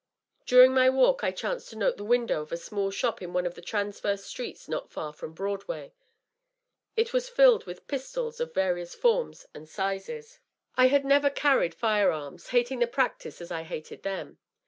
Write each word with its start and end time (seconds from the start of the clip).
During 0.47 0.73
my 0.73 0.89
walk 0.89 1.23
I 1.23 1.29
chanced 1.29 1.69
to 1.69 1.75
note 1.75 1.97
the 1.97 2.03
window 2.03 2.41
of 2.41 2.51
a 2.51 2.57
small 2.57 2.89
shop 2.89 3.21
in 3.21 3.33
one 3.33 3.45
of 3.45 3.53
the 3.53 3.61
transverse 3.61 4.23
streets 4.25 4.67
not 4.67 4.89
far 4.89 5.13
from 5.13 5.33
Broadway. 5.33 5.93
It 6.95 7.13
was 7.13 7.29
filled 7.29 7.65
with 7.67 7.85
pistols 7.87 8.39
of 8.39 8.51
various 8.51 8.95
forms 8.95 9.45
and 9.53 9.69
sizes. 9.69 10.39
I 10.75 10.87
had 10.87 11.05
never 11.05 11.29
carried 11.29 11.75
fire 11.75 12.09
arms, 12.09 12.47
hating 12.47 12.79
the 12.79 12.87
practice 12.87 13.41
as 13.41 13.51
I 13.51 13.61
hated 13.61 14.01
them. 14.01 14.39